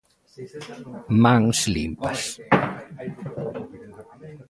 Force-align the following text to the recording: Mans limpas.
Mans 1.23 1.59
limpas. 1.75 2.21